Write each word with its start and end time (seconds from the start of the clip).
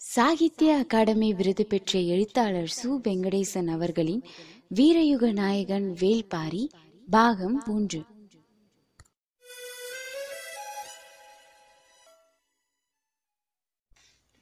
சாகித்ய 0.00 0.76
அகாடமி 0.76 1.34
விருது 1.34 1.66
பெற்ற 1.66 1.98
எழுத்தாளர் 1.98 2.72
சு. 2.82 2.86
வெங்கடேசன் 2.86 3.66
அவர்களின் 3.66 4.22
வீரயுக 4.74 5.32
நாயகன் 5.32 5.94
வேல்பாரி 6.00 6.68
பாகம் 7.10 7.62
மூன்று. 7.66 8.04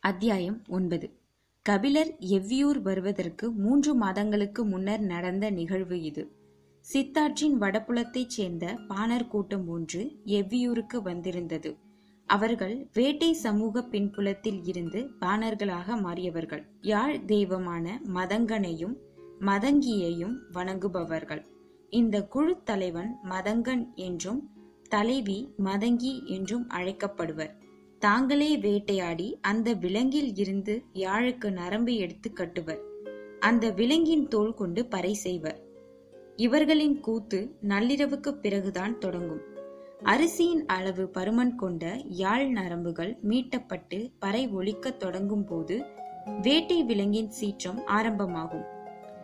அத்தியாயம் 0.01 0.63
ஒன்பது. 0.69 1.11
கபிலர் 1.63 2.17
எவ்வியூர் 2.21 2.83
வருவதற்கு 2.83 3.51
மூன்று 3.51 3.95
மாதங்களுக்கு 3.95 4.65
முன்னர் 4.65 5.01
நடந்த 5.01 5.51
நிகழ்வு 5.51 6.03
இது. 6.03 6.31
சித்தாற்றின் 6.93 7.57
வடபுலத்தைச் 7.61 8.35
சேர்ந்த 8.37 8.79
பாணர் 8.89 9.29
கூட்டம் 9.29 9.69
ஒன்று 9.69 10.21
எவ்வியூருக்கு 10.27 11.03
வந்திருந்தது. 11.03 11.85
அவர்கள் 12.27 12.89
வேட்டை 12.93 13.33
சமூக 13.33 13.83
பின்புலத்தில் 13.83 14.65
இருந்து 14.65 15.11
பாணர்களாக 15.21 15.97
மாறியவர்கள். 15.97 16.63
யாழ் 16.81 17.25
தெய்வமான 17.25 18.01
மதங்கனையும் 18.15 18.97
மதங்கியையும் 19.41 20.37
வணங்குபவர்கள். 20.53 21.45
இந்த 21.91 22.23
குழு 22.23 22.63
தலைவன் 22.63 23.17
மதங்கன் 23.25 23.95
என்றும் 23.95 24.51
தலைவி 24.89 25.55
மதங்கி 25.65 26.25
என்றும் 26.25 26.69
அழைக்கப்படுவர். 26.69 27.51
தாங்களே 27.99 28.59
வேட்டையாடி 28.59 29.39
அந்த 29.41 29.75
விலங்கில் 29.75 30.37
இருந்து 30.37 30.85
யாழுக்கு 30.95 31.51
நரம்பு 31.51 31.95
எடுத்து 31.95 32.33
கட்டுவர். 32.33 32.81
அந்த 33.41 33.71
விலங்கின் 33.71 34.29
தோல் 34.29 34.55
கொண்டு 34.55 34.87
பறை 34.87 35.15
செய்வர். 35.15 35.61
இவர்களின் 36.37 37.01
கூத்து 37.01 37.57
நள்ளிரவுக்கு 37.69 38.33
பிறகுதான் 38.33 38.99
தொடங்கும். 38.99 39.55
அரிசியின் 40.05 40.67
அளவு 40.67 41.11
பருமன் 41.15 41.55
கொண்ட 41.55 42.03
யாழ் 42.09 42.53
நரம்புகள் 42.53 43.19
மீட்டப்பட்டு 43.29 44.11
பறை 44.19 44.49
ஒலிக்கத் 44.49 44.99
தொடங்கும் 44.99 45.45
போது 45.45 45.85
வேட்டை 46.43 46.85
விலங்கின் 46.85 47.31
சீற்றம் 47.31 47.81
ஆரம்பமாகும். 47.87 48.65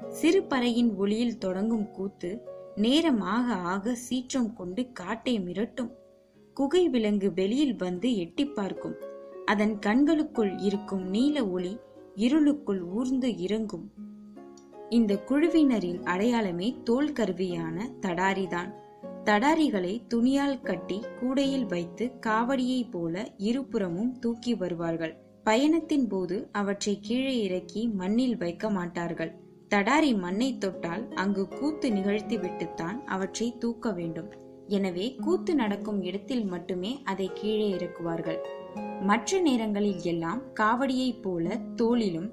சிறு 0.08 0.42
பறையின் 0.42 0.94
ஒளியில் 0.94 1.38
தொடங்கும் 1.38 1.90
கூத்து 1.90 2.40
நேரமாக 2.74 3.54
ஆக 3.54 3.94
சீற்றம் 3.94 4.54
கொண்டு 4.54 4.92
காட்டை 4.92 5.40
மிரட்டும். 5.40 5.90
குகை 6.54 6.88
விலங்கு 6.88 7.32
வெளியில் 7.32 7.76
வந்து 7.76 8.16
எட்டி 8.16 8.44
பார்க்கும். 8.44 8.96
அதன் 9.44 9.78
கண்களுக்குள் 9.86 10.62
இருக்கும் 10.62 11.02
நீல 11.02 11.48
ஒளி 11.48 11.78
இருளுக்குள் 12.14 12.82
ஊர்ந்து 12.82 13.38
இறங்கும். 13.38 13.90
இந்த 14.88 15.22
குழுவினரின் 15.26 16.02
அடையாளமே 16.02 16.76
தோல் 16.84 17.12
கருவியான 17.12 17.90
தடாரிதான். 18.00 18.80
தடாரிகளை 19.24 20.06
துணியால் 20.06 20.60
கட்டி 20.60 21.02
கூடையில் 21.20 21.66
வைத்து 21.66 22.12
காவடியைப் 22.26 22.90
போல 22.90 23.32
இருபுறமும் 23.36 24.18
தூக்கி 24.18 24.54
வருவார்கள். 24.54 25.16
பயணத்தின் 25.44 26.08
போது 26.08 26.48
அவற்றை 26.52 26.98
கீழே 27.00 27.42
இறக்கி 27.42 27.88
மண்ணில் 27.88 28.36
வைக்க 28.36 28.70
மாட்டார்கள். 28.70 29.34
தடாரி 29.70 30.18
மண்ணை 30.18 30.58
தொட்டால் 30.58 31.08
அங்கு 31.14 31.48
கூத்து 31.48 31.90
நிகழ்த்திவிட்டுத்தான் 31.90 33.04
அவற்றை 33.04 33.54
தூக்க 33.58 33.92
வேண்டும். 33.92 34.30
எனவே 34.66 35.14
கூத்து 35.14 35.54
நடக்கும் 35.54 36.02
இடத்தில் 36.02 36.44
மட்டுமே 36.44 37.02
அதை 37.04 37.30
கீழே 37.34 37.76
இறக்குவார்கள். 37.76 38.38
மற்ற 39.00 39.40
நேரங்களில் 39.40 40.02
எல்லாம் 40.02 40.42
காவடியைப் 40.60 41.22
போல 41.22 41.56
தோளிலும் 41.76 42.30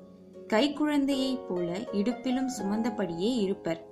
கைக்குழந்தையைப் 0.47 1.45
போல 1.47 1.77
இடுப்பிலும் 1.91 2.49
சுமந்தபடியே 2.59 3.37
இருப்பர். 3.37 3.88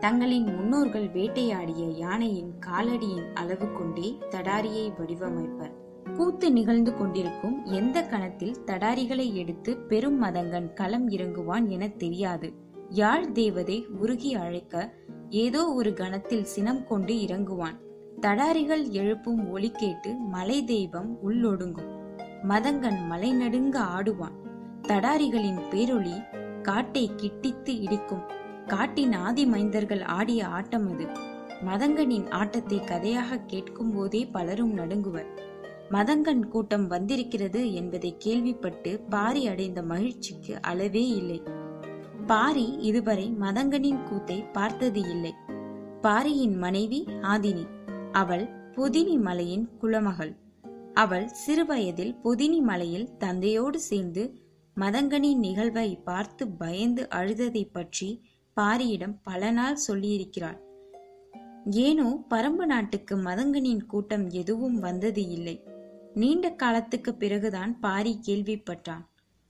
தங்களின் 0.00 0.44
முன்னோர்கள் 0.44 1.08
வேட்டையாடிய 1.08 1.88
யானையின் 1.96 2.52
காலடியின் 2.66 3.32
அளவு 3.34 3.72
கொண்டே 3.72 4.18
தடாரியை 4.30 4.92
வடிவமைப்பர். 4.98 5.72
கூத்து 6.16 6.52
நிகழ்ந்து 6.52 6.96
கொண்டிருக்கும் 6.96 7.64
எந்த 7.64 8.02
கணத்தில் 8.02 8.56
தடாரிகளை 8.66 9.32
எடுத்து 9.32 9.76
பெரும் 9.76 10.22
மதங்கன் 10.22 10.72
களம் 10.72 11.08
இறங்குவான் 11.08 11.68
என 11.68 11.88
தெரியாது. 11.88 12.52
யாழ் 12.88 13.32
தேவதை 13.32 13.86
உருகி 14.00 14.34
அழைக்க 14.34 14.94
ஏதோ 15.30 15.72
ஒரு 15.72 15.94
கணத்தில் 15.94 16.44
சினம் 16.44 16.86
கொண்டு 16.86 17.14
இறங்குவான். 17.14 17.76
தடாரிகள் 18.20 18.88
எழுப்பும் 18.88 19.50
ஒலி 19.50 19.70
கேட்டு 19.70 20.14
மலை 20.14 20.64
தெய்வம் 20.64 21.18
உள்ளொடுங்கும். 21.28 21.92
மதங்கன் 22.48 23.06
மலை 23.06 23.32
நடுங்க 23.32 23.80
ஆடுவான். 23.80 24.36
தடாரிகளின் 24.82 25.60
பேரொளி 25.70 26.24
காட்டை 26.62 27.10
கிட்டித்து 27.16 27.80
இடிக்கும். 27.80 28.36
காட்டின் 28.68 29.12
ஆதி 29.12 29.46
மைந்தர்கள் 29.46 30.02
ஆடிய 30.02 30.46
ஆட்டம் 30.46 30.86
அது 30.92 31.06
மதங்கனின் 31.64 32.30
ஆட்டத்தை 32.30 32.78
கதையாக 32.80 33.38
கேட்கும் 33.38 33.92
போதே 33.94 34.26
பலரும் 34.26 34.74
நடுங்குவர். 34.78 35.28
மதங்கன் 35.90 36.48
கூட்டம் 36.48 36.86
வந்திருக்கிறது 36.86 37.72
என்பதை 37.72 38.16
கேள்விப்பட்டு 38.18 39.00
பாரி 39.08 39.46
அடைந்த 39.46 39.82
மகிழ்ச்சிக்கு 39.82 40.60
அளவே 40.60 41.08
இல்லை. 41.08 41.42
பாரி 42.26 42.76
இதுவரை 42.80 43.34
மதங்கனின் 43.40 44.02
கூத்தை 44.02 44.44
பார்த்தது 44.52 45.00
இல்லை. 45.00 45.32
பாரியின் 46.00 46.56
மனைவி 46.56 47.04
ஆதினி. 47.22 47.66
அவள் 48.12 48.46
பொதினி 48.72 49.18
மலையின் 49.20 49.68
குலமகள். 49.80 50.34
அவள் 50.94 51.28
சிறுவயதில் 51.46 52.14
பொதினி 52.24 52.60
மலையில் 52.60 53.16
தந்தையோடு 53.16 53.80
சேர்ந்து 53.80 54.24
மதங்கனின் 54.76 55.38
நிகழ்வை 55.38 55.98
பார்த்து 56.04 56.48
பயந்து 56.48 57.08
அழுததை 57.10 57.68
பற்றி 57.72 58.10
பாரியிடம் 58.60 59.14
பல 59.22 59.50
நாள் 59.50 59.78
சொல்லியிருக்கிறாள். 59.88 60.58
ஏனோ 61.70 62.24
பரம்பு 62.30 62.64
நாட்டுக்கு 62.66 63.16
மதங்கனின் 63.16 63.84
கூட்டம் 63.86 64.30
எதுவும் 64.30 64.78
வந்தது 64.78 65.22
இல்லை. 65.28 65.56
நீண்ட 66.14 66.50
காலத்துக்கு 66.50 67.14
பிறகுதான் 67.14 67.80
பாரி 67.80 68.20
கேள்விப்பட்டான். 68.26 69.04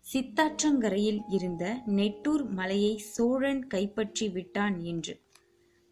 சித்தாற்றங்கரையில் 0.07 1.21
இருந்த 1.29 1.65
நெட்டூர் 1.87 2.45
மலையை 2.51 2.99
சோழன் 2.99 3.67
கைப்பற்றி 3.67 4.29
விட்டான் 4.29 4.77
என்று. 4.83 5.15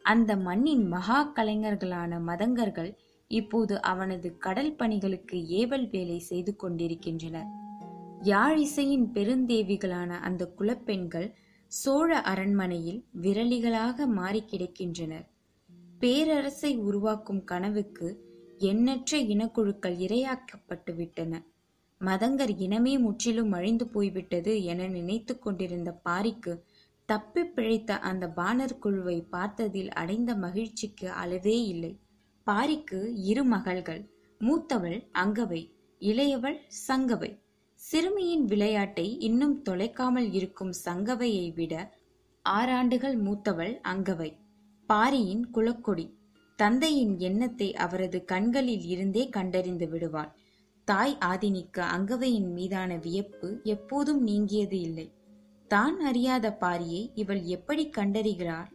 அந்த 0.04 0.36
மண்ணின் 0.36 0.84
மகா 0.88 1.32
கலைஞர்களான 1.34 2.18
மதங்கர்கள் 2.26 2.90
இப்போது 3.30 3.82
அவனது 3.82 4.28
கடல் 4.36 4.74
பணிகளுக்கு 4.74 5.36
ஏவல் 5.46 5.86
வேலை 5.90 6.18
செய்து 6.18 6.56
கொண்டிருக்கின்றனர். 6.56 7.48
யாழ் 8.22 8.58
இசையின் 8.58 9.06
பெருந்தேவிகளான 9.14 10.10
அந்த 10.20 10.52
குலப்பெண்கள் 10.58 11.28
சோழ 11.72 12.18
அரண்மனையில் 12.20 13.04
விரலிகளாக 13.22 14.06
மாறி 14.06 14.40
கிடக்கின்றனர். 14.46 15.26
பேரரசை 15.98 16.76
உருவாக்கும் 16.76 17.44
கனவுக்கு 17.44 18.08
எண்ணற்ற 18.58 19.18
இனக்குழுக்கள் 19.18 19.96
இரையாக்கப்பட்டு 19.98 20.94
விட்டன. 20.94 21.42
மதங்கர் 22.00 22.52
இனமே 22.58 22.98
முற்றிலும் 22.98 23.52
அழிந்து 23.52 23.86
போய்விட்டது 23.86 24.64
என 24.64 24.86
நினைத்து 24.86 25.38
கொண்டிருந்த 25.38 26.00
பாரிக்கு 26.04 26.62
தப்பி 27.06 27.44
பிழைத்த 27.44 27.98
அந்த 27.98 28.28
பாணர் 28.28 28.78
குழுவை 28.78 29.26
பார்த்ததில் 29.32 29.90
அடைந்த 29.90 30.34
மகிழ்ச்சிக்கு 30.34 31.10
அளவே 31.10 31.64
இல்லை. 31.64 31.92
பாரிக்கு 32.46 33.00
இரு 33.24 33.44
மகள்கள் 33.44 34.02
மூத்தவள் 34.40 35.00
அங்கவை 35.14 35.62
இளையவள் 36.00 36.58
சங்கவை. 36.88 37.30
சிறுமியின் 37.86 38.44
விளையாட்டை 38.44 39.04
இன்னும் 39.18 39.62
தொலைக்காமல் 39.62 40.28
இருக்கும் 40.32 40.72
சங்கவையை 40.86 41.46
விட 41.54 41.74
ஆறாண்டுகள் 42.44 43.16
மூத்தவள் 43.16 43.74
அங்கவை. 43.92 44.30
பாரியின் 44.88 45.44
குலக்கொடி. 45.50 46.06
தந்தையின் 46.58 47.14
எண்ணத்தை 47.18 47.68
அவரது 47.74 48.18
கண்களில் 48.24 48.84
இருந்தே 48.84 49.24
கண்டறிந்து 49.28 49.88
விடுவாள். 49.88 50.32
தாய் 50.88 51.16
ஆதினிக்கு 51.24 51.82
அங்கவையின் 51.96 52.50
மீதான 52.52 52.90
வியப்பு 52.96 53.48
எப்போதும் 53.62 54.22
நீங்கியது 54.22 54.80
இல்லை. 54.80 55.06
தான் 55.70 55.96
அறியாத 56.00 56.46
பாரியை 56.60 57.02
இவள் 57.14 57.42
எப்படி 57.42 57.86
கண்டறிகிறாள் 57.90 58.70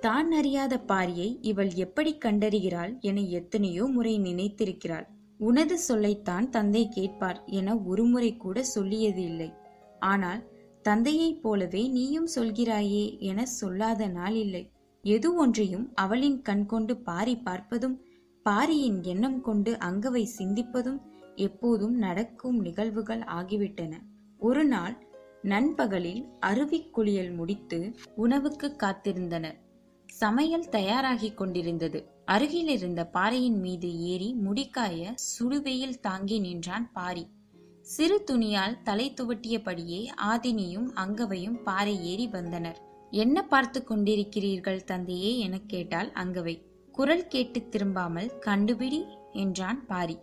தான் 0.00 0.28
அறியாத 0.32 0.74
பாரியை 0.88 1.30
இவள் 1.42 1.70
எப்படி 1.74 2.10
கண்டறிகிறாள் 2.24 2.92
என 3.00 3.20
எத்தனையோ 3.20 3.84
முறை 3.86 4.12
நினைத்திருக்கிறாள். 4.20 5.06
உனது 5.38 5.78
சொல்லைத்தான் 5.88 6.48
தந்தை 6.48 6.88
கேட்பார் 6.88 7.42
என 7.46 7.76
ஒருமுறை 7.78 8.36
கூட 8.36 8.62
சொல்லியது 8.62 9.22
இல்லை. 9.22 9.52
ஆனால் 9.98 10.42
தந்தையைப் 10.82 11.42
போலவே 11.42 11.88
நீயும் 11.88 12.28
சொல்கிறாயே 12.34 13.18
என 13.18 13.46
சொல்லாத 13.46 14.08
நாள் 14.08 14.34
இல்லை. 14.34 14.70
எது 15.02 15.34
ஒன்றையும் 15.34 15.92
அவளின் 15.94 16.42
கண் 16.42 16.66
கொண்டு 16.66 16.96
பாரி 16.96 17.34
பார்ப்பதும் 17.44 17.96
பாரியின் 18.42 19.02
எண்ணம் 19.02 19.40
கொண்டு 19.40 19.72
அங்கவை 19.72 20.24
சிந்திப்பதும் 20.38 21.00
எப்போதும் 21.36 21.96
நடக்கும் 21.96 22.58
நிகழ்வுகள் 22.60 23.20
ஆகிவிட்டன. 23.20 23.92
ஒரு 24.38 24.64
நாள் 24.64 25.06
நண்பகலில் 25.42 26.22
அருவி 26.40 26.80
குளியல் 26.90 27.30
முடித்து 27.30 27.94
உணவுக்கு 28.14 28.76
காத்திருந்தனர். 28.82 29.58
சமையல் 30.08 30.68
தயாராகிக் 30.70 31.34
கொண்டிருந்தது. 31.34 32.00
அருகில் 32.28 32.68
இருந்த 32.68 33.06
பாறையின் 33.06 33.60
மீது 33.60 34.00
ஏறி 34.00 34.36
முடிக்காய 34.44 35.14
சுடுவெயில் 35.28 36.00
தாங்கி 36.00 36.38
நின்றான் 36.38 36.92
பாரி. 36.92 37.26
சிறு 37.80 38.24
துணியால் 38.24 38.82
தலை 38.82 39.14
துவட்டியபடியே 39.14 40.00
ஆதினியும் 40.22 40.88
அங்கவையும் 40.94 41.62
பாறை 41.62 42.04
ஏறி 42.04 42.28
வந்தனர். 42.28 42.78
என்ன 43.10 43.42
பார்த்து 43.42 43.84
கொண்டிருக்கிறீர்கள் 43.84 44.84
தந்தையே? 44.84 45.38
எனக் 45.38 45.68
கேட்டாள் 45.68 46.12
அங்கவை. 46.12 46.62
குரல் 46.92 47.26
கேட்டு 47.26 47.68
திரும்பாமல் 47.70 48.30
கண்டுபிடி 48.46 49.00
என்றான் 49.32 49.86
பாரி. 49.86 50.18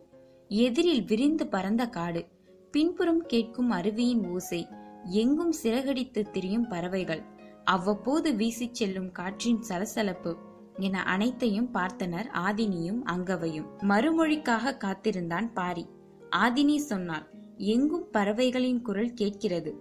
எதிரில் 0.50 1.04
விரிந்து 1.04 1.48
பறந்த 1.48 1.86
காடு 1.88 2.26
பின்புறம் 2.72 3.26
கேட்கும் 3.26 3.72
அருவியின் 3.72 4.28
ஓசை 4.28 4.68
எங்கும் 5.04 5.54
சிறகடித்து 5.64 6.32
திரியும் 6.32 6.68
பறவைகள் 6.68 7.24
அவ்வப்போது 7.64 8.36
வீசிச் 8.36 8.76
செல்லும் 8.76 9.12
காற்றின் 9.12 9.62
சலசலப்பு 9.62 10.32
என 10.80 11.04
அனைத்தையும் 11.04 11.70
பார்த்தனர் 11.74 12.26
ஆதினியும் 12.34 13.00
அங்கவையும். 13.06 13.66
மறுமொழிக்காக 13.80 14.78
காத்திருந்தான் 14.78 15.54
பாரி. 15.54 15.88
ஆதினி 16.32 16.78
சொன்னாள் 16.78 17.34
எங்கும் 17.58 18.10
பறவைகளின் 18.12 18.82
குரல் 18.82 19.14
கேட்கிறது. 19.14 19.76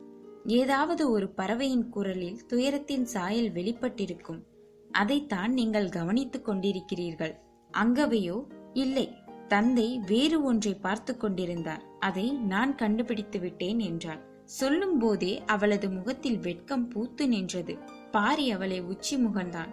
ஏதாவது 0.44 1.10
ஒரு 1.10 1.28
பறவையின் 1.28 1.88
குரலில் 1.88 2.46
துயரத்தின் 2.46 3.04
சாயல் 3.04 3.52
வெளிப்பட்டிருக்கும். 3.52 4.42
அதைத்தான் 4.90 5.52
நீங்கள் 5.52 5.88
கவனித்துக் 5.88 6.48
கொண்டிருக்கிறீர்கள். 6.48 7.34
அங்கவையோ? 7.72 8.46
இல்லை. 8.72 9.12
தந்தை 9.48 10.00
வேறு 10.06 10.42
ஒன்றை 10.42 10.74
பார்த்து 10.74 11.16
கொண்டிருந்தார். 11.16 11.82
அதை 12.00 12.32
நான் 12.32 12.74
கண்டுபிடித்து 12.74 13.38
விட்டேன் 13.38 13.78
என்றாள். 13.78 14.20
சொல்லும் 14.44 14.98
போதே 14.98 15.42
அவளது 15.46 15.90
முகத்தில் 15.90 16.38
வெட்கம் 16.38 16.88
பூத்து 16.88 17.28
நின்றது. 17.28 17.78
பாரி 18.10 18.50
அவளை 18.50 18.80
உச்சி 18.80 19.16
முகந்தான். 19.16 19.68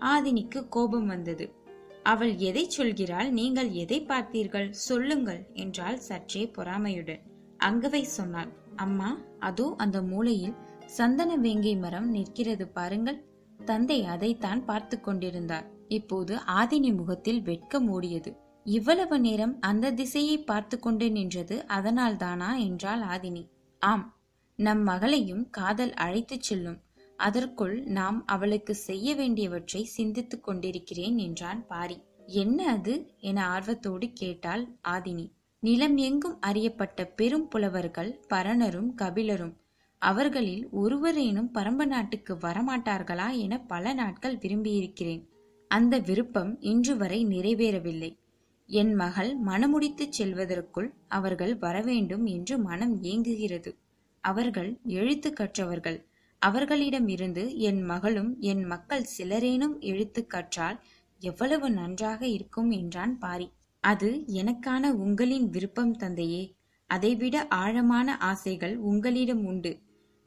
ஆதினிக்கு 0.00 0.68
கோபம் 0.68 1.06
வந்தது. 1.06 1.54
அவள் 2.02 2.36
எதை 2.36 2.70
சொல்கிறாள் 2.78 3.28
நீங்கள் 3.30 3.70
எதை 3.72 4.06
பார்த்தீர்கள் 4.08 4.70
சொல்லுங்கள் 4.70 5.50
என்றால் 5.52 5.98
சற்றே 5.98 6.50
பொறாமையுடன். 6.56 7.22
அங்கவை 7.64 8.02
சொன்னாள் 8.02 8.52
அம்மா 8.76 9.18
அதோ 9.38 9.74
அந்த 9.76 10.02
மூலையில் 10.02 10.56
சந்தன 10.86 11.36
வேங்கை 11.36 11.76
மரம் 11.76 12.08
நிற்கிறது 12.08 12.68
பாருங்கள். 12.68 13.24
தந்தை 13.64 14.04
அதைத்தான் 14.04 14.64
பார்த்து 14.64 15.00
கொண்டிருந்தார். 15.00 15.66
இப்போது 15.88 16.34
ஆதினி 16.36 16.94
முகத்தில் 16.94 17.42
வெட்கம் 17.42 18.00
ஓடியது. 18.00 18.36
இவ்வளவு 18.64 19.20
நேரம் 19.20 19.60
அந்த 19.60 19.90
திசையை 19.90 20.38
பார்த்து 20.38 20.80
கொண்டு 20.80 21.10
நின்றது 21.10 21.66
அதனால் 21.66 22.16
தானா 22.16 22.56
என்றாள் 22.56 23.00
ஆதினி. 23.00 23.48
ஆம் 23.78 24.16
நம் 24.56 24.82
மகளையும் 24.82 25.50
காதல் 25.50 25.92
அழைத்துச் 25.92 26.42
செல்லும். 26.42 26.78
அதற்குள் 27.16 27.82
நாம் 27.82 28.26
அவளுக்கு 28.26 28.74
செய்ய 28.74 29.14
வேண்டியவற்றை 29.14 29.84
சிந்தித்துக் 29.84 30.44
கொண்டிருக்கிறேன் 30.44 31.18
என்றான் 31.18 31.66
பாரி. 31.66 32.00
என்ன 32.26 32.70
அது? 32.70 33.14
என 33.18 33.48
ஆர்வத்தோடு 33.48 34.12
கேட்டாள் 34.12 34.68
ஆதினி. 34.88 35.30
நிலம் 35.60 35.96
எங்கும் 35.96 36.40
அறியப்பட்ட 36.40 37.04
பெரும் 37.04 37.48
புலவர்கள் 37.48 38.24
பரணரும் 38.28 38.94
கபிலரும் 38.96 39.54
அவர்களில் 39.98 40.68
ஒருவரேனும் 40.70 41.50
பரம்ப 41.54 41.86
நாட்டுக்கு 41.86 42.34
வரமாட்டார்களா 42.34 43.36
என 43.36 43.58
பல 43.58 43.92
நாட்கள் 43.92 44.36
விரும்பியிருக்கிறேன். 44.36 45.26
அந்த 45.68 45.98
விருப்பம் 45.98 46.60
இன்று 46.60 46.96
வரை 46.96 47.26
நிறைவேறவில்லை. 47.26 48.18
என் 48.66 48.94
மகள் 48.94 49.40
மனமுடித்துச் 49.40 50.12
செல்வதற்குள் 50.18 50.92
அவர்கள் 51.08 51.56
வரவேண்டும் 51.56 52.24
என்று 52.24 52.58
மனம் 52.58 53.02
ஏங்குகிறது. 53.02 53.74
அவர்கள் 54.20 54.78
எழுத்து 54.84 55.32
கற்றவர்கள். 55.32 56.06
அவர்களிடமிருந்து 56.44 57.44
என் 57.60 57.82
மகளும் 57.82 58.32
என் 58.42 58.64
மக்கள் 58.64 59.04
சிலரேனும் 59.16 59.76
எழுத்து 59.80 60.22
கற்றால் 60.26 60.78
எவ்வளவு 61.20 61.66
நன்றாக 61.70 62.20
இருக்கும் 62.28 62.70
என்றான் 62.70 63.14
பாரி. 63.18 63.46
அது 63.84 64.10
எனக்கான 64.32 64.90
உங்களின் 65.04 65.46
விருப்பம் 65.50 65.94
தந்தையே. 65.96 66.42
அதைவிட 66.90 67.36
ஆழமான 67.56 68.16
ஆசைகள் 68.22 68.74
உங்களிடம் 68.90 69.42
உண்டு. 69.44 69.72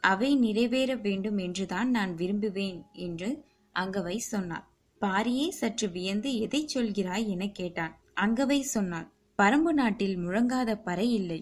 அவை 0.03 0.29
நிறைவேற 0.35 0.91
வேண்டும் 0.95 1.37
என்றுதான் 1.37 1.89
நான் 1.89 2.11
விரும்புவேன் 2.15 2.79
என்று 3.05 3.29
அங்கவை 3.75 4.17
சொன்னார் 4.25 4.65
பாரியே 5.01 5.47
சற்று 5.51 5.87
வியந்து 5.89 6.29
எதை 6.37 6.61
சொல்கிறாய் 6.75 7.25
என 7.27 7.45
கேட்டான். 7.51 7.93
அங்கவை 8.21 8.59
சொன்னாள் 8.65 9.07
பரம்பு 9.39 9.71
நாட்டில் 9.71 10.15
முழங்காத 10.17 10.71
பறை 10.81 11.07
இல்லை 11.13 11.41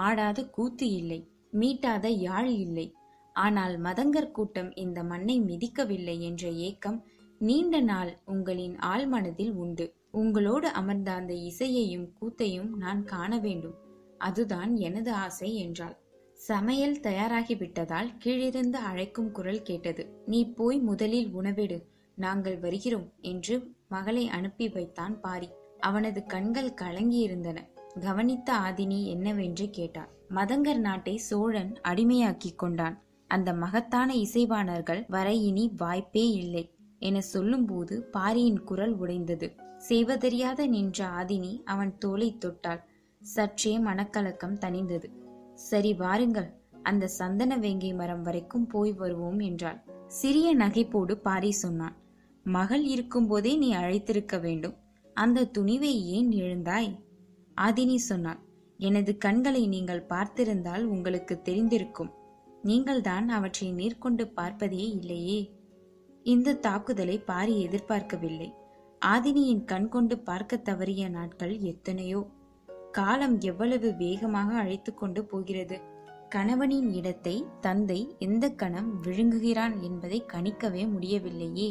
ஆடாத 0.00 0.40
கூத்து 0.48 0.86
இல்லை 0.92 1.20
மீட்டாத 1.52 2.06
யாழ் 2.18 2.50
இல்லை 2.58 2.86
ஆனால் 3.32 3.80
மதங்கர் 3.80 4.30
கூட்டம் 4.30 4.74
இந்த 4.74 5.02
மண்ணை 5.02 5.40
மிதிக்கவில்லை 5.40 6.18
என்ற 6.18 6.48
ஏக்கம் 6.48 7.04
நீண்ட 7.38 7.80
நாள் 7.80 8.18
உங்களின் 8.24 8.76
ஆழ்மனதில் 8.76 9.52
உண்டு. 9.52 9.94
உங்களோடு 10.10 10.68
அமர்ந்த 10.68 11.12
அந்த 11.12 11.34
இசையையும் 11.34 12.08
கூத்தையும் 12.20 12.70
நான் 12.76 13.04
காண 13.04 13.38
வேண்டும். 13.38 13.74
அதுதான் 14.18 14.76
எனது 14.76 15.12
ஆசை 15.12 15.54
என்றாள். 15.54 15.96
சமையல் 16.34 17.00
தயாராகிவிட்டதால் 17.00 18.16
கீழிருந்து 18.18 18.78
அழைக்கும் 18.78 19.32
குரல் 19.32 19.62
கேட்டது. 19.62 20.22
நீ 20.26 20.52
போய் 20.52 20.78
முதலில் 20.78 21.30
உணவிடு. 21.30 21.86
நாங்கள் 22.14 22.58
வருகிறோம் 22.58 23.12
என்று 23.20 23.74
மகளை 23.88 24.28
அனுப்பி 24.28 24.68
வைத்தான் 24.68 25.20
பாரி. 25.20 25.48
அவனது 25.80 26.24
கண்கள் 26.24 26.70
கலங்கியிருந்தன. 26.70 27.56
கவனித்த 28.00 28.52
ஆதினி 28.52 29.04
என்னவென்று 29.04 29.70
கேட்டார் 29.70 30.08
மதங்கர் 30.30 30.78
நாட்டை 30.78 31.16
சோழன் 31.16 31.80
அடிமையாக்கிக் 31.88 32.56
கொண்டான். 32.56 33.02
அந்த 33.34 33.50
மகத்தான 33.54 34.08
இசைவாணர்கள் 34.16 35.02
வர 35.08 35.28
இனி 35.48 35.64
வாய்ப்பே 35.76 36.24
இல்லை 36.32 36.64
என 36.98 37.20
சொல்லும்போது 37.32 37.94
பாரியின் 38.10 38.60
குரல் 38.64 38.94
உடைந்தது. 38.94 39.46
செய்வதறியாத 39.88 40.66
நின்ற 40.66 40.98
ஆதினி 41.20 41.52
அவன் 41.64 41.92
தோலை 41.98 42.28
தொட்டாள். 42.44 42.82
சற்றே 43.22 43.72
மனக்கலக்கம் 43.78 44.60
தணிந்தது. 44.60 45.08
சரி 45.68 45.92
வாருங்கள் 45.94 46.50
அந்த 46.82 47.10
சந்தன 47.18 47.56
வேங்கை 47.56 47.90
மரம் 47.94 48.22
வரைக்கும் 48.22 48.66
போய் 48.66 48.92
வருவோம் 48.92 49.40
என்றாள். 49.40 49.80
சிறிய 50.12 50.48
நகைப்போடு 50.56 51.14
பாரி 51.26 51.52
சொன்னான் 51.62 51.96
மகள் 52.46 52.84
இருக்கும்போதே 52.84 53.52
நீ 53.56 53.68
அழைத்திருக்க 53.74 54.36
வேண்டும். 54.40 54.76
அந்த 55.16 55.48
துணிவை 55.56 55.92
ஏன் 56.16 56.30
எழுந்தாய்? 56.42 56.90
ஆதினி 57.56 57.98
சொன்னாள் 58.08 58.40
எனது 58.80 59.12
கண்களை 59.24 59.62
நீங்கள் 59.66 60.08
பார்த்திருந்தால் 60.08 60.84
உங்களுக்கு 60.84 61.34
தெரிந்திருக்கும். 61.44 62.10
நீங்கள்தான் 62.62 63.28
அவற்றை 63.28 63.68
நேர்கொண்டு 63.72 64.24
பார்ப்பதே 64.32 64.90
இல்லையே. 64.90 65.40
இந்த 66.22 66.54
தாக்குதலை 66.54 67.18
பாரி 67.18 67.54
எதிர்பார்க்கவில்லை. 67.60 68.54
ஆதினியின் 69.06 69.64
கண் 69.64 69.88
கொண்டு 69.88 70.18
பார்க்க 70.18 70.62
தவறிய 70.64 71.08
நாட்கள் 71.08 71.58
எத்தனையோ. 71.58 72.20
காலம் 72.92 73.40
எவ்வளவு 73.40 73.94
வேகமாக 73.96 74.54
அழைத்து 74.54 74.94
கொண்டு 74.94 75.24
போகிறது. 75.24 75.80
கணவனின் 76.28 76.90
இடத்தை 76.92 77.44
தந்தை 77.60 78.14
எந்த 78.18 78.50
கணம் 78.50 79.00
விழுங்குகிறான் 79.00 79.80
என்பதை 79.80 80.24
கணிக்கவே 80.32 80.90
முடியவில்லையே 80.90 81.68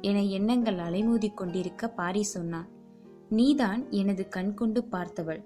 என 0.00 0.22
எண்ணங்கள் 0.22 0.76
அலைமோதி 0.76 1.34
கொண்டிருக்க 1.34 1.88
பாரி 1.88 2.22
சொன்னான். 2.22 2.68
நீதான் 3.28 3.90
எனது 3.90 4.28
கண் 4.28 4.54
கொண்டு 4.54 4.80
பார்த்தவள். 4.92 5.42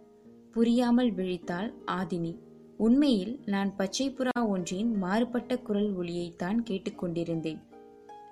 புரியாமல் 0.53 1.15
விழித்தாள் 1.15 1.71
ஆதினி. 1.87 2.33
உண்மையில் 2.77 3.41
நான் 3.47 3.77
பச்சை 3.77 4.11
புறா 4.11 4.49
ஒன்றின் 4.49 4.97
மாறுபட்ட 4.97 5.59
குரல் 5.59 5.97
ஒளியைத்தான் 5.97 6.59
கேட்டுக்கொண்டிருந்தேன் 6.71 7.59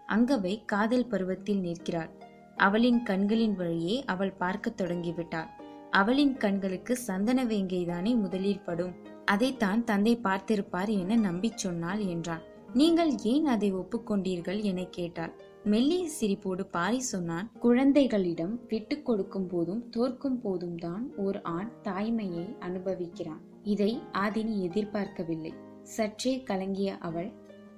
அங்கவை 0.08 0.62
காதல் 0.64 1.06
பருவத்தில் 1.06 1.60
நிற்கிறாள். 1.60 2.10
அவளின் 2.56 3.02
கண்களின் 3.02 3.56
வழியே 3.56 4.04
அவள் 4.04 4.32
பார்க்கத் 4.32 4.82
தொடங்கிவிட்டாள். 4.82 5.46
அவளின் 5.90 6.36
கண்களுக்கு 6.36 6.96
சந்தன 6.96 7.44
வேங்கைதானே 7.44 8.16
முதலில் 8.16 8.60
படும். 8.60 8.92
அதைத்தான் 9.24 9.84
தந்தை 9.84 10.18
பார்த்திருப்பார் 10.22 10.98
என 10.98 11.16
நம்பிச் 11.16 11.58
சொன்னாள் 11.58 11.98
என்றான். 11.98 12.40
நீங்கள் 12.74 13.16
ஏன் 13.22 13.46
அதை 13.46 13.74
ஒப்புக்கொண்டீர்கள் 13.74 14.62
என 14.62 14.84
கேட்டாள். 14.84 15.32
மெல்லிய 15.64 16.08
சிரிப்போடு 16.20 16.62
பாரி 16.70 17.00
சொன்னான் 17.00 17.50
குழந்தைகளிடம் 17.60 18.60
விட்டு 18.68 19.02
கொடுக்கும் 19.02 19.46
போதும் 19.46 19.88
தோற்கும் 19.90 20.40
போதும் 20.40 20.76
தான் 20.76 21.16
ஓர் 21.16 21.42
ஆண் 21.42 21.70
தாய்மையை 21.84 22.58
அனுபவிக்கிறான். 22.58 23.42
இதை 23.62 24.00
ஆதினி 24.12 24.60
எதிர்பார்க்கவில்லை. 24.60 25.54
சற்றே 25.82 26.42
கலங்கிய 26.42 26.98
அவள் 26.98 27.30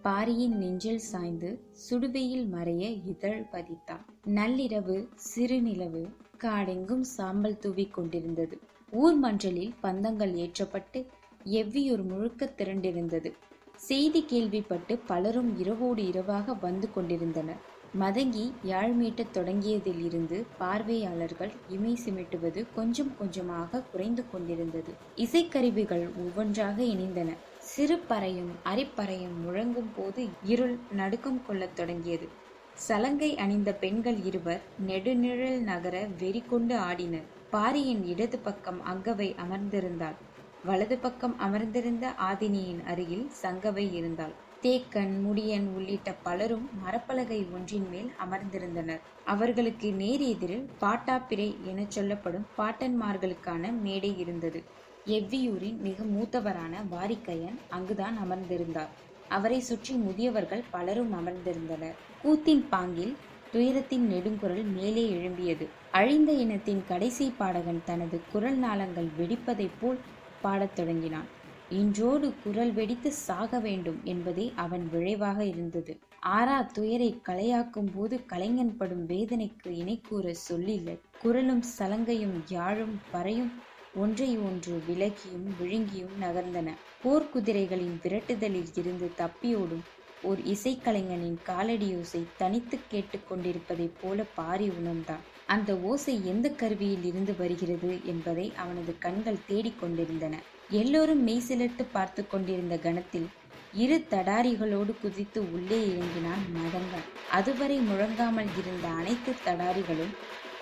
பாரியின் 0.02 0.56
நெஞ்சில் 0.58 0.98
சாய்ந்து 0.98 1.62
சுடுவையில் 1.90 2.46
மறைய 2.48 3.06
இதழ் 3.06 3.46
பதித்தாள். 3.52 4.04
நள்ளிரவு 4.26 5.08
சிறுநிலவு 5.14 6.08
காடெங்கும் 6.44 7.00
சாம்பல் 7.00 7.58
தூவிக் 7.58 7.94
கொண்டிருந்தது. 7.94 8.60
ஊர் 8.90 9.14
மன்றலில் 9.14 9.74
பந்தங்கள் 9.82 10.34
ஏற்றப்பட்டு 10.34 11.06
எவ்வியூர் 11.44 12.04
முழுக்க 12.08 12.52
திரண்டிருந்தது. 12.56 13.32
செய்தி 13.76 14.24
கேள்விப்பட்டு 14.24 14.98
பலரும் 14.98 15.58
இரவோடு 15.58 16.06
இரவாக 16.06 16.54
வந்து 16.54 16.92
கொண்டிருந்தனர். 16.92 17.72
மதங்கி 18.00 18.52
யாழ் 18.62 18.90
மீட்டத் 18.90 19.34
தொடங்கியதிலிருந்து 19.34 20.44
பார்வையாளர்கள் 20.58 21.52
இமை 21.68 21.98
சிமிட்டுவது 22.04 22.66
கொஞ்சம் 22.74 23.16
கொஞ்சமாக 23.18 23.82
குறைந்து 23.92 24.24
கொண்டிருந்தது. 24.30 24.92
இசைக்கருவிகள் 25.16 26.06
ஒவ்வொன்றாக 26.16 26.82
இணைந்தன. 26.82 27.30
சிறு 27.58 28.02
பறையும் 28.08 28.50
அரிப்பறையும் 28.64 29.36
முழங்கும் 29.44 29.92
போது 29.96 30.28
இருள் 30.44 30.78
நடுக்கம் 30.92 31.40
கொள்ளத் 31.46 31.76
தொடங்கியது. 31.76 32.28
சலங்கை 32.74 33.36
அணிந்த 33.36 33.72
பெண்கள் 33.74 34.24
இருவர் 34.24 34.62
நெடுநிழல் 34.86 35.60
நகர 35.60 36.06
வெறி 36.18 36.42
கொண்டு 36.50 36.76
ஆடினர். 36.76 37.28
பாரியின் 37.50 38.04
இடது 38.04 38.38
பக்கம் 38.38 38.80
அங்கவை 38.92 39.36
அமர்ந்திருந்தாள். 39.44 40.18
வலது 40.64 40.98
பக்கம் 40.98 41.38
அமர்ந்திருந்த 41.38 42.14
ஆதினியின் 42.22 42.84
அருகில் 42.84 43.30
சங்கவை 43.42 43.94
இருந்தாள். 43.94 44.34
தேக்கன் 44.64 45.14
முடியன் 45.24 45.66
உள்ளிட்ட 45.74 46.10
பலரும் 46.22 46.68
மரப்பலகை 46.82 47.38
ஒன்றின் 47.50 47.88
மேல் 47.88 48.10
அமர்ந்திருந்தனர். 48.18 49.02
அவர்களுக்கு 49.24 49.88
நேர் 49.92 50.22
எதிரில் 50.22 50.70
பாட்டாப்பிரை 50.80 51.48
எனச் 51.62 51.90
சொல்லப்படும் 51.90 52.46
பாட்டன்மார்களுக்கான 52.56 53.72
மேடை 53.80 54.12
இருந்தது. 54.18 54.60
எவ்வியூரின் 55.06 55.78
மிக 55.78 56.04
மூத்தவரான 56.14 56.74
வாரிக்கையன் 56.90 57.58
அங்குதான் 57.68 58.16
அமர்ந்திருந்தார். 58.24 58.90
அவரை 59.30 59.60
சுற்றி 59.60 59.94
முதியவர்கள் 59.96 60.64
பலரும் 60.70 61.12
அமர்ந்திருந்தனர். 61.20 61.96
கூத்தின் 62.24 62.64
பாங்கில் 62.68 63.14
துயரத்தின் 63.52 64.06
நெடுங்குரல் 64.10 64.66
மேலே 64.70 65.06
எழும்பியது. 65.16 65.66
அழிந்த 65.90 66.32
இனத்தின் 66.44 66.84
கடைசி 66.84 67.28
பாடகன் 67.38 67.84
தனது 67.84 68.18
குரல் 68.26 68.58
நாளங்கள் 68.58 69.10
வெடிப்பதைப் 69.18 69.78
போல் 69.80 70.00
பாடத் 70.42 70.76
தொடங்கினான். 70.76 71.28
இன்றோடு 71.70 72.28
குரல் 72.38 72.72
வெடித்து 72.72 73.10
சாக 73.20 73.58
வேண்டும் 73.60 74.00
என்பதே 74.04 74.46
அவன் 74.56 74.84
விளைவாக 74.88 75.38
இருந்தது. 75.44 75.92
ஆறா 76.30 76.58
துயரை 76.72 77.10
கலையாக்கும் 77.28 77.90
போது 77.90 78.16
கலைஞன் 78.24 78.74
படும் 78.76 79.04
வேதனைக்கு 79.04 79.70
இணை 79.74 79.96
கூற 80.02 80.34
சொல்லில்லை 80.44 80.94
குரலும் 81.18 81.64
சலங்கையும் 81.70 82.36
யாழும் 82.50 82.96
பறையும் 83.12 83.52
ஒன்றை 83.94 84.30
ஒன்று 84.46 84.74
விலகியும் 84.86 85.48
விழுங்கியும் 85.58 86.16
நகர்ந்தன. 86.20 86.68
போர்க்குதிரைகளின் 87.04 87.96
விரட்டுதலில் 88.04 88.72
இருந்து 88.76 89.08
தப்பியோடும் 89.18 89.84
ஓர் 90.22 90.40
இசைக்கலைஞனின் 90.46 91.38
காலடியோசை 91.48 92.22
தனித்து 92.36 92.76
கேட்டுக்கொண்டிருப்பதைப் 92.90 93.96
போல 93.98 94.24
பாரி 94.36 94.68
உணர்ந்தான். 94.78 95.24
அந்த 95.48 95.70
ஓசை 95.90 96.14
எந்த 96.24 96.46
கருவியில் 96.54 97.04
இருந்து 97.04 97.32
வருகிறது 97.36 97.92
என்பதை 98.04 98.46
அவனது 98.56 98.92
கண்கள் 98.98 99.44
தேடிக்கொண்டிருந்தன 99.48 100.34
எல்லோரும் 100.70 101.28
மெய்சிலிர்த்து 101.28 101.84
பார்த்து 101.92 102.26
கொண்டிருந்த 102.26 102.76
கணத்தில் 102.78 103.28
இரு 103.72 104.06
தடாரிகளோடு 104.10 104.94
குதித்து 105.02 105.52
உள்ளே 105.52 105.78
இறங்கினான் 105.86 106.42
மதங்கன் 106.54 107.06
அதுவரை 107.30 107.78
முழங்காமல் 107.78 108.48
இருந்த 108.56 108.88
அனைத்து 108.88 109.34
தடாரிகளும் 109.44 110.14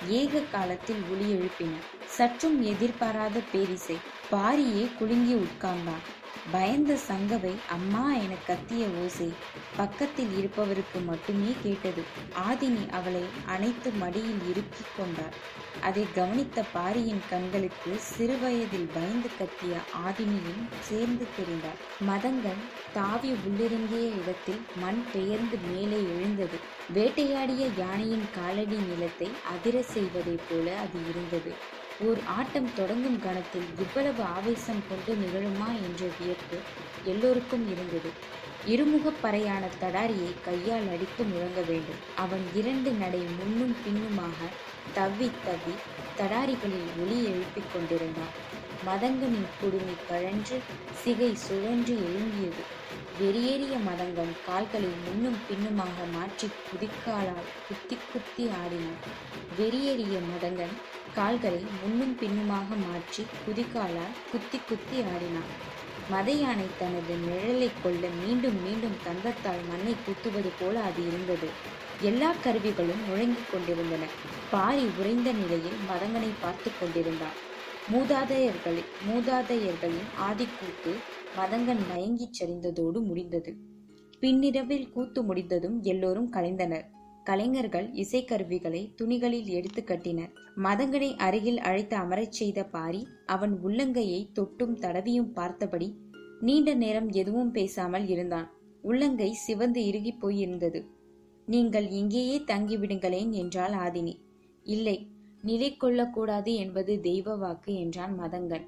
ஏக 0.08 0.40
காலத்தில் 0.40 1.02
ஒளி 1.10 1.32
எழுப்பின. 1.32 1.72
சற்றும் 2.06 2.62
எதிர்பாராத 2.62 3.40
பேரிசை 3.52 3.96
பாரியே 4.30 4.96
குலுங்கி 4.98 5.34
உட்கார்ந்தான். 5.34 6.04
பயந்த 6.52 6.92
சங்கவை 7.08 7.54
அம்மா 7.68 8.04
என 8.14 8.34
கத்திய 8.46 8.84
ஓசை 9.02 9.28
பக்கத்தில் 9.76 10.32
இருப்பவருக்கு 10.38 11.00
மட்டுமே 11.00 11.52
கேட்டது. 11.62 12.02
ஆதினி 12.48 12.84
அவளை 12.90 13.24
அனைத்து 13.46 13.90
மடியில் 13.92 14.42
இறுக்கிக் 14.50 14.94
கொண்டார் 14.96 15.36
அதை 15.80 16.04
கவனித்த 16.12 16.64
பாரியின் 16.74 17.22
கண்களுக்கு 17.28 17.92
சிறுவயதில் 18.10 18.88
பயந்து 18.92 19.30
கத்திய 19.38 19.74
ஆதினியும் 20.06 20.64
சேர்ந்து 20.80 21.26
தெரிந்தார் 21.38 21.80
மதங்கன் 22.00 22.62
தாவி 22.92 23.30
உள்ளிறங்கிய 23.46 24.06
இடத்தில் 24.20 24.62
மண் 24.74 25.02
பெயர்ந்து 25.12 25.58
மேலே 25.68 26.00
எழுந்தது. 26.14 26.58
வேட்டையாடிய 26.92 27.64
யானையின் 27.76 28.28
காலடி 28.30 28.78
நிலத்தை 28.88 29.28
அதிர 29.54 29.82
செய்வதைப் 29.94 30.46
போல 30.48 30.66
அது 30.76 30.98
இருந்தது. 31.08 31.52
ஓர் 32.08 32.20
ஆட்டம் 32.36 32.74
தொடங்கும் 32.76 33.18
கணத்தில் 33.20 33.66
இவ்வளவு 33.78 34.22
ஆவேசம் 34.36 34.82
கொண்டு 34.88 35.12
நிகழுமா 35.22 35.68
என்ற 35.86 36.06
வியப்பு 36.18 36.58
எல்லோருக்கும் 37.04 37.64
இருந்தது. 37.70 38.10
இருமுகப்பறையான 38.66 39.64
தடாரியை 39.80 40.32
கையால் 40.44 40.88
அடித்து 40.94 41.24
முழங்க 41.24 41.60
வேண்டும். 41.60 42.00
அவன் 42.16 42.44
இரண்டு 42.54 42.90
நடை 42.90 43.22
முன்னும் 43.38 43.76
பின்னுமாக 43.84 44.38
தவ்வி 44.94 45.30
தவ்வி 45.46 45.74
தடாரிகளில் 46.18 46.90
ஒளி 47.02 47.18
எழுப்பிக் 47.24 47.72
கொண்டிருந்தான். 47.72 48.34
மதங்கனின் 48.86 49.50
குடுமி 49.60 49.94
கழன்று 50.08 50.56
சிகை 51.02 51.34
சுழன்று 51.46 51.94
எழும்பியது. 52.08 52.62
வெறியேறிய 53.20 53.74
மதங்கன் 53.88 54.32
கால்களை 54.46 54.90
முன்னும் 55.04 55.38
பின்னுமாக 55.48 55.96
மாற்றி 56.12 56.48
குதிக்காலால் 56.68 57.50
குத்தி 57.68 57.98
குத்தி 58.12 58.44
ஆடினான். 58.60 59.00
வெறியேறிய 59.58 60.16
மதங்கன் 60.30 60.74
கால்களை 61.12 61.62
முன்னும் 61.80 62.14
பின்னுமாக 62.18 62.76
மாற்றி 62.76 63.24
குதிக்காலால் 63.46 64.16
குத்தி 64.28 64.58
குத்தி 64.60 64.98
ஆடினான். 65.02 65.50
மத 66.08 66.28
யானை 66.32 66.68
தனது 66.76 67.14
நிழலை 67.26 67.68
கொள்ள 67.80 68.10
மீண்டும் 68.10 68.58
மீண்டும் 68.60 68.98
தந்தத்தால் 69.02 69.62
மண்ணை 69.64 69.94
குத்துவது 70.02 70.50
போல 70.52 70.74
அது 70.80 71.02
இருந்தது. 71.04 71.48
எல்லா 72.00 72.30
கருவிகளும் 72.34 73.02
முழங்கிக் 73.04 73.48
கொண்டிருந்தன. 73.48 74.04
பாரி 74.50 74.86
உறைந்த 74.88 75.28
நிலையில் 75.32 75.78
மதங்கனை 75.88 76.32
பார்த்து 76.38 76.70
கொண்டிருந்தான். 76.74 77.36
மூதாதையர்களின் 77.88 78.90
மூதாதையர்களின் 79.06 80.08
ஆதிக்கூத்து 80.20 80.92
மதங்கன் 81.34 81.82
மயங்கிச் 81.88 82.36
சரிந்ததோடு 82.38 82.98
முடிந்தது. 83.00 83.52
பின்னிரவில் 84.20 84.90
கூத்து 84.90 85.20
முடிந்ததும் 85.22 85.78
எல்லோரும் 85.82 86.32
கலைந்தனர். 86.32 86.86
கலைஞர்கள் 87.24 87.88
இசைக்கருவிகளை 87.92 88.80
துணிகளில் 89.02 89.44
எடுத்து 89.44 89.84
கட்டினர். 89.84 90.32
மதங்கனை 90.56 91.16
அருகில் 91.16 91.58
அழைத்து 91.58 91.96
அமரச் 91.96 92.32
செய்த 92.32 92.64
பாரி 92.64 93.06
அவன் 93.26 93.60
உள்ளங்கையை 93.64 94.20
தொட்டும் 94.34 94.74
தடவியும் 94.78 95.32
பார்த்தபடி 95.32 95.88
நீண்ட 96.40 96.74
நேரம் 96.74 97.10
எதுவும் 97.10 97.50
பேசாமல் 97.50 98.06
இருந்தான். 98.06 98.48
உள்ளங்கை 98.82 99.32
சிவந்து 99.32 99.80
இறுகிப் 99.86 100.20
போயிருந்தது. 100.20 100.80
நீங்கள் 101.46 101.88
இங்கேயே 101.88 102.38
தங்கிவிடுங்களேன் 102.38 103.30
என்றாள் 103.30 103.72
ஆதினி. 103.72 104.14
இல்லை 104.62 105.10
நிலை 105.42 105.76
கொள்ளக்கூடாது 105.76 106.54
என்பது 106.54 107.00
தெய்வ 107.00 107.36
வாக்கு 107.36 107.74
என்றான் 107.74 108.20
மதங்கன். 108.20 108.66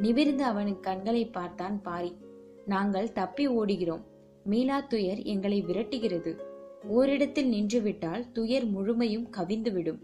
நிமிர்ந்து 0.00 0.44
அவனின் 0.44 0.80
கண்களை 0.80 1.26
பார்த்தான் 1.26 1.82
பாரி. 1.82 2.12
நாங்கள் 2.66 3.12
தப்பி 3.12 3.48
ஓடுகிறோம். 3.48 4.02
மீளாத்துயர் 4.50 5.24
எங்களை 5.24 5.62
விரட்டுகிறது. 5.62 6.32
ஓரிடத்தில் 6.88 7.48
நின்றுவிட்டால் 7.48 8.32
துயர் 8.32 8.66
முழுமையும் 8.66 9.30
கவிந்துவிடும். 9.36 9.98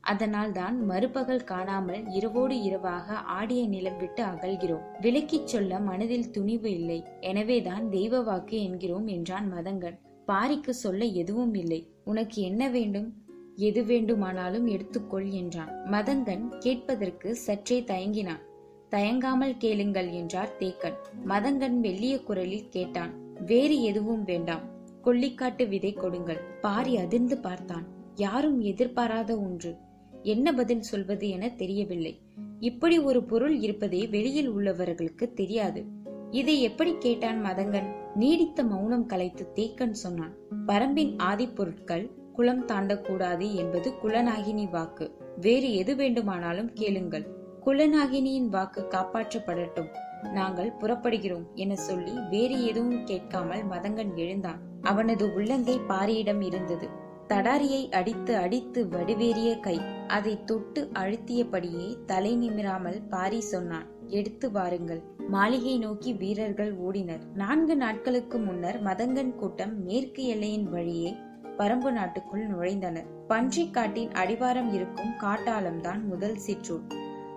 அதனால் 0.00 0.52
தான் 0.52 0.84
மறுபகல் 0.84 1.44
காணாமல் 1.44 2.06
இரவோடு 2.08 2.62
இரவாக 2.62 3.14
ஆடிய 3.14 3.66
நிலம் 3.66 3.96
விட்டு 3.96 4.24
அகல்கிறோம். 4.24 4.82
விலக்கிச் 5.02 5.44
சொல்ல 5.44 5.78
மனதில் 5.78 6.30
துணிவு 6.30 6.70
இல்லை. 6.70 7.04
எனவேதான் 7.20 7.90
தெய்வ 7.90 8.20
வாக்கு 8.20 8.62
என்கிறோம் 8.62 9.06
என்றான் 9.06 9.52
மதங்கன். 9.52 9.98
பாரிக்கு 10.26 10.70
சொல்ல 10.70 11.04
எதுவும் 11.04 11.54
இல்லை. 11.54 11.92
உனக்கு 12.04 12.42
என்ன 12.42 12.68
வேண்டும்? 12.68 13.14
எது 13.56 13.84
வேண்டுமானாலும் 13.84 14.66
எடுத்துக்கொள் 14.66 15.30
என்றான். 15.30 15.70
மதங்கன் 15.90 16.48
கேட்பதற்கு 16.58 17.34
சற்றே 17.34 17.80
தயங்கினான். 17.80 18.46
தயங்காமல் 18.90 19.56
கேளுங்கள் 19.58 20.10
என்றார் 20.10 20.52
தேக்கன். 20.58 20.94
மதங்கன் 21.26 21.80
வெள்ளிய 21.82 22.22
குரலில் 22.22 22.68
கேட்டான். 22.68 23.34
வேறு 23.46 23.82
எதுவும் 23.82 24.24
வேண்டாம். 24.24 24.76
கொல்லிக்காட்டு 25.02 25.68
விதை 25.68 25.92
கொடுங்கள். 25.92 26.40
பாரி 26.60 26.96
அதிர்ந்து 26.96 27.38
பார்த்தான். 27.38 27.86
யாரும் 28.14 28.60
எதிர்பாராத 28.60 29.38
ஒன்று. 29.38 29.76
என்ன 30.22 30.52
பதில் 30.52 30.82
சொல்வது 30.82 31.28
என 31.28 31.48
தெரியவில்லை. 31.48 32.20
இப்படி 32.60 32.98
ஒரு 32.98 33.22
பொருள் 33.22 33.56
இருப்பதே 33.56 34.06
வெளியில் 34.06 34.52
உள்ளவர்களுக்கு 34.52 35.32
தெரியாது. 35.32 35.84
இதை 36.30 36.62
எப்படி 36.62 36.96
கேட்டான் 36.98 37.44
மதங்கன்? 37.44 37.92
நீடித்த 38.14 38.64
மௌனம் 38.64 39.06
கலைத்து 39.06 39.52
தேக்கன் 39.54 39.90
சொன்னான். 39.90 40.34
பரம்பின் 40.66 41.14
ஆதி 41.16 41.46
பொருட்கள் 41.48 42.10
குலம் 42.32 42.66
தாண்டக்கூடாது 42.66 43.54
என்பது 43.54 43.92
குலநாகினி 44.02 44.70
வாக்கு. 44.70 45.16
வேறு 45.40 45.74
எது 45.74 45.96
வேண்டுமானாலும் 45.96 46.72
கேளுங்கள். 46.72 47.26
குலநாகினியின் 47.66 48.48
வாக்கு 48.48 48.86
காப்பாற்றப்படட்டும். 48.90 49.88
நாங்கள் 50.32 50.72
புறப்படுகிறோம் 50.80 51.46
என 51.54 51.76
சொல்லி 51.76 52.12
வேறு 52.30 52.64
எதுவும் 52.64 53.04
கேட்காமல் 53.04 53.66
மதங்கன் 53.66 54.14
எழுந்தான். 54.14 54.67
அவனது 54.82 55.34
உள்ளங்கை 55.34 55.80
பாரியிடம் 55.88 56.40
இருந்தது. 56.40 56.88
தடாரியை 57.28 57.90
அடித்து 57.90 58.36
அடித்து 58.36 58.86
வடிவேறிய 58.86 59.60
கை 59.60 59.80
அதை 60.06 60.44
தொட்டு 60.44 60.90
அழுத்தியபடியே 60.94 61.96
தலை 62.06 62.36
நிமிராமல் 62.36 63.02
பாரி 63.08 63.40
சொன்னான் 63.40 63.86
எடுத்து 64.06 64.50
வாருங்கள். 64.50 65.02
மாளிகை 65.28 65.78
நோக்கி 65.78 66.12
வீரர்கள் 66.12 66.78
ஓடினர். 66.78 67.20
நான்கு 67.34 67.76
நாட்களுக்கு 67.76 68.38
முன்னர் 68.38 68.82
மதங்கன் 68.82 69.34
கூட்டம் 69.34 69.84
மேற்கு 69.84 70.26
எல்லையின் 70.26 70.70
வழியே 70.70 71.16
பரம்பு 71.58 71.90
நாட்டுக்குள் 71.90 72.46
நுழைந்தனர். 72.46 73.06
பன்றி 73.26 73.70
காட்டின் 73.70 74.10
அடிவாரம் 74.10 74.72
இருக்கும் 74.72 75.12
காட்டாளம்தான் 75.20 76.04
முதல் 76.04 76.36
சிற்றூர். 76.36 76.82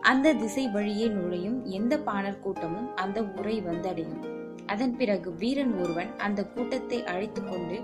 அந்த 0.01 0.33
திசை 0.33 0.67
வழியே 0.67 1.07
நுழையும் 1.07 1.65
எந்த 1.65 1.97
பாணர் 1.97 2.39
கூட்டமும் 2.39 2.95
அந்த 2.95 3.23
ஊரை 3.23 3.61
வந்தடையும். 3.61 4.39
அதன் 4.71 4.95
பிறகு 4.97 5.29
வீரன் 5.33 5.73
ஒருவன் 5.81 6.11
அந்த 6.17 6.47
கூட்டத்தை 6.47 6.99
அழைத்து 7.05 7.41
கொண்டு 7.43 7.77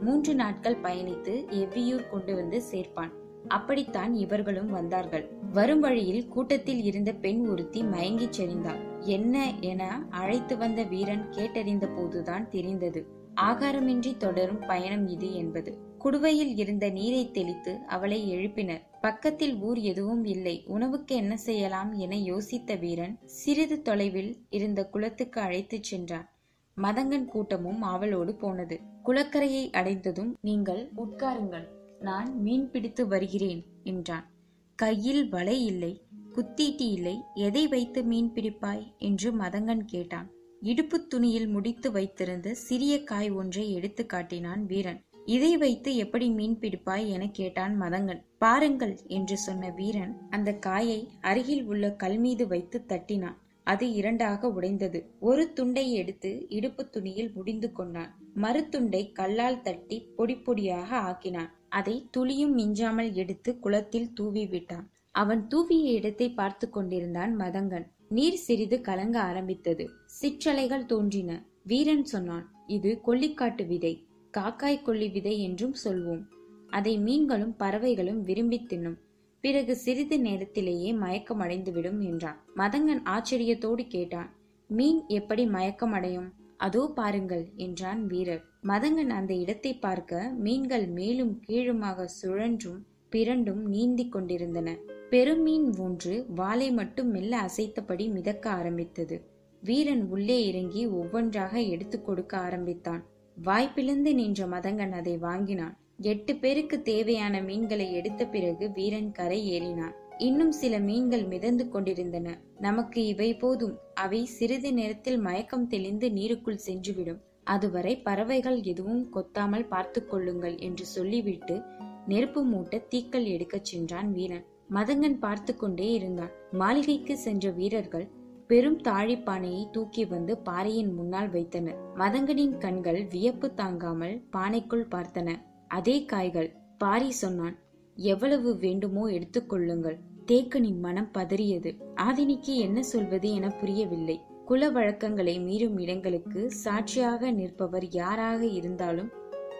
மூன்று 0.00 0.32
நாட்கள் 0.34 0.82
பயணித்து 0.82 1.34
எவ்வியூர் 1.60 2.10
கொண்டு 2.10 2.34
வந்து 2.34 2.58
சேர்ப்பான். 2.70 3.12
அப்படித்தான் 3.48 4.12
இவர்களும் 4.14 4.70
வந்தார்கள். 4.70 5.24
வரும் 5.52 5.80
வழியில் 5.80 6.28
கூட்டத்தில் 6.28 6.82
இருந்த 6.82 7.10
பெண் 7.12 7.42
ஒருத்தி 7.46 7.82
மயங்கிச் 7.82 8.36
செறிந்தாள். 8.38 8.80
என்ன 8.98 9.54
என 9.60 9.82
அழைத்து 10.10 10.56
வந்த 10.56 10.82
வீரன் 10.82 11.24
கேட்டறிந்த 11.30 11.86
போதுதான் 11.96 12.48
தெரிந்தது. 12.50 13.02
ஆகாரமின்றி 13.40 14.16
தொடரும் 14.16 14.58
பயணம் 14.58 15.08
இது 15.08 15.34
என்பது. 15.34 15.78
குடுவையில் 16.04 16.58
இருந்த 16.58 16.88
நீரை 16.88 17.30
தெளித்து 17.30 17.78
அவளை 17.86 18.34
எழுப்பினர். 18.34 18.80
பக்கத்தில் 19.00 19.56
ஊர் 19.56 19.78
எதுவும் 19.78 20.24
இல்லை. 20.24 20.64
உணவுக்கு 20.66 21.16
என்ன 21.16 21.36
செய்யலாம் 21.36 21.92
என 21.92 22.16
யோசித்த 22.16 22.78
வீரன் 22.78 23.18
சிறிது 23.24 23.82
தொலைவில் 23.82 24.46
இருந்த 24.50 24.88
குளத்துக்கு 24.88 25.40
அழைத்துச் 25.40 25.82
சென்றான். 25.82 26.28
மதங்கன் 26.76 27.24
கூட்டமும் 27.24 27.82
அவளோடு 27.82 28.34
போனது. 28.34 28.80
குளக்கரையை 29.04 29.72
அடைந்ததும் 29.72 30.36
நீங்கள் 30.40 30.90
உட்காருங்கள். 30.96 31.68
நான் 32.00 32.40
மீன் 32.40 32.70
பிடித்து 32.70 33.08
வருகிறேன் 33.08 33.64
என்றான். 33.84 34.30
கையில் 34.74 35.28
வலை 35.28 35.64
இல்லை. 35.64 36.02
குத்தீட்டி 36.32 36.88
இல்லை. 36.90 37.20
எதை 37.34 37.68
வைத்து 37.68 38.02
மீன் 38.02 38.32
பிடிப்பாய்? 38.34 38.96
என்று 38.98 39.32
மதங்கன் 39.32 39.84
கேட்டான். 39.86 40.30
இடுப்பு 40.62 40.98
துணியில் 41.06 41.48
முடித்து 41.48 41.88
வைத்திருந்த 41.92 42.54
சிறிய 42.54 42.94
காய் 43.04 43.30
ஒன்றை 43.30 43.64
எடுத்து 43.72 44.06
காட்டினான் 44.06 44.62
வீரன். 44.66 45.00
இதை 45.24 45.56
வைத்து 45.56 45.90
எப்படி 45.96 46.26
மீன் 46.30 46.58
பிடிப்பாய் 46.60 47.06
என 47.08 47.24
கேட்டான் 47.28 47.74
மதங்கன். 47.82 48.22
பாருங்கள் 48.38 48.94
என்று 49.08 49.36
சொன்ன 49.36 49.70
வீரன் 49.70 50.12
அந்த 50.30 50.52
காயை 50.52 51.00
அருகில் 51.20 51.64
உள்ள 51.64 51.90
கல் 51.92 52.18
மீது 52.18 52.46
வைத்து 52.46 52.80
தட்டினான். 52.86 53.38
அது 53.62 53.86
இரண்டாக 53.92 54.48
உடைந்தது. 54.48 54.98
ஒரு 55.20 55.52
துண்டை 55.52 55.92
எடுத்து 55.92 56.30
இடுப்பு 56.48 56.82
துணியில் 56.88 57.32
முடிந்து 57.32 57.72
கொண்டான். 57.72 58.12
மறுத்துண்டை 58.36 59.12
கல்லால் 59.12 59.62
தட்டி 59.62 59.98
பொடி 60.16 60.34
பொடியாக 60.34 60.90
ஆக்கினான். 61.08 61.50
அதை 61.68 62.08
துளியும் 62.10 62.54
மிஞ்சாமல் 62.54 63.12
எடுத்து 63.12 63.58
குளத்தில் 63.58 64.12
தூவி 64.12 64.46
விட்டான். 64.46 64.86
அவன் 65.10 65.48
தூவிய 65.48 65.90
இடத்தை 65.90 66.30
பார்த்து 66.30 66.70
கொண்டிருந்தான் 66.70 67.32
மதங்கன். 67.36 67.86
நீர் 68.10 68.36
சிறிது 68.36 68.76
கலங்க 68.80 69.16
ஆரம்பித்தது. 69.20 69.84
சிற்றலைகள் 70.20 70.86
தோன்றின. 70.86 71.30
வீரன் 71.62 72.04
சொன்னான் 72.04 72.44
இது 72.66 73.00
கொல்லிக்காட்டு 73.06 73.66
விதை. 73.66 73.94
காக்காய் 74.34 74.82
கொல்லி 74.82 75.08
விதை 75.08 75.34
என்றும் 75.42 75.74
சொல்வோம். 75.84 76.22
அதை 76.68 76.98
மீன்களும் 76.98 77.54
பறவைகளும் 77.56 78.20
விரும்பி 78.20 78.58
தின்னும். 78.70 78.96
பிறகு 79.40 79.76
சிறிது 79.76 80.16
நேரத்திலேயே 80.18 80.90
மயக்கம் 80.92 81.40
அடைந்துவிடும் 81.40 82.00
என்றான். 82.00 82.38
மதங்கன் 82.56 83.02
ஆச்சரியத்தோடு 83.06 83.84
கேட்டான் 83.86 84.30
மீன் 84.70 85.00
எப்படி 85.08 85.46
மயக்கம் 85.46 85.92
அடையும்? 85.92 86.28
அதோ 86.56 86.82
பாருங்கள் 86.94 87.44
என்றான் 87.56 88.06
வீரர். 88.06 88.44
மதங்கன் 88.62 89.10
அந்த 89.10 89.34
இடத்தை 89.34 89.72
பார்க்க 89.74 90.30
மீன்கள் 90.44 90.86
மேலும் 90.88 91.40
கீழுமாக 91.40 92.08
சுழன்றும் 92.20 92.80
பிறண்டும் 93.08 93.62
நீந்திக் 93.66 94.12
கொண்டிருந்தன. 94.12 94.68
பெருமீன் 95.10 95.78
ஒன்று 95.78 96.26
வாளை 96.28 96.70
மட்டும் 96.70 97.10
மெல்ல 97.10 97.32
அசைத்தபடி 97.40 98.10
மிதக்க 98.12 98.50
ஆரம்பித்தது. 98.50 99.16
வீரன் 99.62 100.08
உள்ளே 100.10 100.46
இறங்கி 100.46 100.86
ஒவ்வொன்றாக 100.86 101.60
எடுத்து 101.60 102.02
கொடுக்க 102.02 102.36
ஆரம்பித்தான். 102.36 103.02
வாய்ப்பிழந்து 103.44 104.12
நின்ற 104.14 104.46
மதங்கன் 104.46 104.90
அதை 104.90 105.16
வாங்கினான். 105.16 105.76
எட்டு 106.00 106.36
பேருக்கு 106.36 106.82
தேவையான 106.82 107.42
மீன்களை 107.42 107.92
எடுத்த 107.92 108.26
பிறகு 108.26 108.70
வீரன் 108.70 109.12
கரை 109.12 109.40
ஏறினான். 109.50 109.94
இன்னும் 110.18 110.52
சில 110.52 110.78
மீன்கள் 110.78 111.24
மிதந்து 111.24 111.68
கொண்டிருந்தன. 111.68 112.38
நமக்கு 112.58 113.06
இவை 113.06 113.36
போதும். 113.36 113.78
அவை 113.94 114.24
சிறிது 114.24 114.72
நேரத்தில் 114.72 115.18
மயக்கம் 115.18 115.66
தெளிந்து 115.66 116.08
நீருக்குள் 116.08 116.64
சென்றுவிடும். 116.66 117.22
அதுவரை 117.44 117.98
பறவைகள் 117.98 118.62
எதுவும் 118.62 119.10
கொத்தாமல் 119.12 119.68
பார்த்து 119.68 120.06
கொள்ளுங்கள் 120.06 120.58
என்று 120.58 120.86
சொல்லிவிட்டு 120.86 121.62
நெருப்பு 122.06 122.46
மூட்ட 122.46 122.82
தீக்கள் 122.90 123.24
எடுக்கச் 123.24 123.64
சென்றான் 123.64 124.12
வீரன். 124.12 124.44
மதங்கன் 124.70 125.18
பார்த்து 125.18 125.56
கொண்டே 125.56 125.92
இருந்தான். 125.92 126.32
மாளிகைக்கு 126.50 127.16
சென்ற 127.16 127.50
வீரர்கள் 127.50 128.06
பெரும் 128.46 128.78
தாழிப்பானையை 128.78 129.70
தூக்கி 129.70 130.04
வந்து 130.04 130.38
பாறையின் 130.38 130.94
முன்னால் 130.94 131.30
வைத்தனர். 131.30 131.78
மதங்கனின் 131.96 132.58
கண்கள் 132.58 133.04
வியப்பு 133.04 133.54
தாங்காமல் 133.54 134.22
பானைக்குள் 134.36 134.86
பார்த்தன. 134.94 135.28
அதே 135.68 136.04
காய்கள் 136.04 136.50
பாரி 136.78 137.10
சொன்னான் 137.10 137.56
எவ்வளவு 137.96 138.56
வேண்டுமோ 138.56 139.08
எடுத்துக்கொள்ளுங்கள் 139.08 139.98
தேக்கனின் 140.26 140.80
மனம் 140.80 141.10
பதறியது. 141.14 141.70
ஆதினிக்கு 141.94 142.54
என்ன 142.56 142.82
சொல்வது 142.82 143.34
என 143.34 143.48
புரியவில்லை. 143.48 144.20
குல 144.44 144.70
வழக்கங்களை 144.70 145.40
மீறும் 145.40 145.78
இடங்களுக்கு 145.78 146.50
சாட்சியாக 146.50 147.30
நிற்பவர் 147.30 147.86
யாராக 147.90 148.46
இருந்தாலும் 148.46 149.10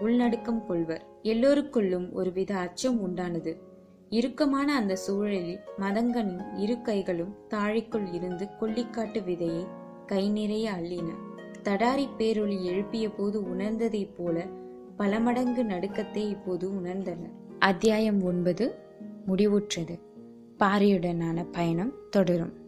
உள்நடுக்கம் 0.01 0.67
கொள்வர். 0.67 1.07
எல்லோருக்குள்ளும் 1.23 2.13
ஒருவித 2.13 2.55
அச்சம் 2.55 2.99
உண்டானது. 3.07 3.55
இறுக்கமான 4.11 4.75
அந்த 4.75 4.97
சூழலில் 4.97 5.61
மதங்கனின் 5.79 6.43
இரு 6.57 6.81
கைகளும் 6.81 7.37
தாழைக்குள் 7.51 8.15
இருந்து 8.15 8.49
கொல்லிக்காட்டு 8.61 9.21
விதையை 9.21 9.67
கை 10.07 10.31
நிறைய 10.31 10.73
அள்ளின. 10.73 11.09
தடாரி 11.65 12.09
பேரொளி 12.19 12.63
எழுப்பிய 12.63 13.11
போது 13.11 13.43
உணர்ந்ததைப் 13.43 14.15
போல 14.17 14.47
பல 14.97 15.21
மடங்கு 15.21 15.65
நடுக்கத்தை 15.65 16.29
இப்போது 16.29 16.71
உணர்ந்தனர் 16.71 17.59
அத்தியாயம் 17.59 18.23
ஒன்பது. 18.23 18.75
முடிவுற்றது. 19.27 19.99
பாரியுடனான 20.59 21.47
பயணம் 21.53 21.93
தொடரும். 22.11 22.66